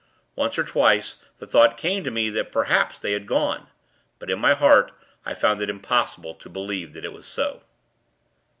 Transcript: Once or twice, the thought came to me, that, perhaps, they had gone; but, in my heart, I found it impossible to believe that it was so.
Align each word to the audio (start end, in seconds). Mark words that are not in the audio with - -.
Once 0.35 0.57
or 0.57 0.63
twice, 0.63 1.17
the 1.37 1.45
thought 1.45 1.77
came 1.77 2.03
to 2.03 2.09
me, 2.09 2.27
that, 2.27 2.51
perhaps, 2.51 2.97
they 2.97 3.11
had 3.11 3.27
gone; 3.27 3.67
but, 4.17 4.31
in 4.31 4.39
my 4.39 4.55
heart, 4.55 4.91
I 5.27 5.35
found 5.35 5.61
it 5.61 5.69
impossible 5.69 6.33
to 6.33 6.49
believe 6.49 6.93
that 6.93 7.05
it 7.05 7.13
was 7.13 7.27
so. 7.27 7.61